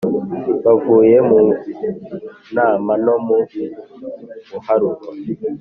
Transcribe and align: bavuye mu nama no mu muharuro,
bavuye 0.65 1.17
mu 1.29 1.41
nama 2.55 2.91
no 3.05 3.15
mu 3.25 3.37
muharuro, 4.49 5.01